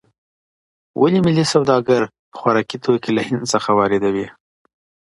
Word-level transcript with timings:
ولې 1.01 1.19
ملي 1.25 1.45
سوداګر 1.53 2.01
خوراکي 2.37 2.77
توکي 2.85 3.11
له 3.17 3.21
هند 3.29 3.43
څخه 3.53 3.69
واردوي؟ 3.77 4.27